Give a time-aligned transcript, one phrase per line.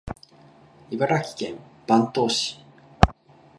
[0.89, 2.65] 茨城県坂東市